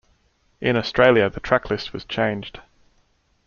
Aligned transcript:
In 0.59 0.75
Australia, 0.77 1.29
the 1.29 1.39
track 1.39 1.69
list 1.69 1.93
was 1.93 2.05
changed. 2.05 2.59